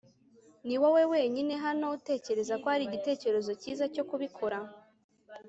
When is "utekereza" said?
1.97-2.53